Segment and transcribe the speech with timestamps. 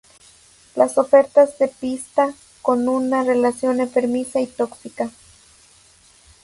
[0.75, 5.11] Las ofertas de pista con una relación enfermiza y tóxica.